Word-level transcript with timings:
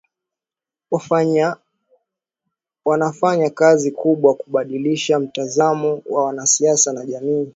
Wanafanya 2.85 3.49
kazi 3.49 3.91
kubwa 3.91 4.33
kubadilisha 4.35 5.19
mtazamo 5.19 6.01
wa 6.05 6.25
wanasiasa 6.25 6.93
na 6.93 7.05
jamii 7.05 7.47